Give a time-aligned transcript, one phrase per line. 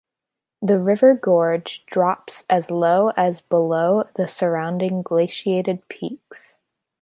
[0.63, 6.55] The river gorge drops as low as below the surrounding glaciated peaks.